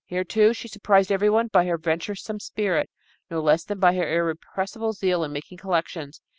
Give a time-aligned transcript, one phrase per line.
[0.07, 2.89] Here, too, she surprised everyone by her venturesome spirit
[3.29, 6.21] no less than by her irrepressible zeal in making collections.